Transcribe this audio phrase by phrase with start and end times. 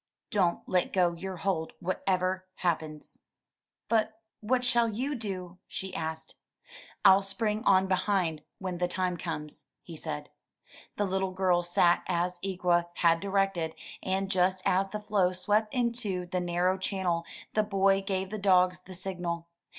[0.31, 3.25] Don't let go your hold what ever happens."
[3.87, 6.33] But what shall you do?" she asked.
[7.05, 10.31] *T'll spring on behind when the time comes," he said.
[10.97, 16.25] The little girl sat as Ikwa had directed, and just as the floe swept into
[16.25, 17.23] the narrow channel,
[17.53, 19.49] the boy gave the dogs the signal.